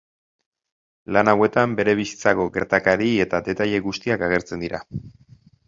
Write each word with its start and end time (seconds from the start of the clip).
Lan 1.17 1.29
hauetan 1.33 1.75
bere 1.81 1.95
bizitzako 1.99 2.47
gertakari 2.57 3.11
eta 3.27 3.43
detaile 3.51 3.85
guztiak 3.91 4.25
agertzen 4.31 4.65
dira. 4.67 4.85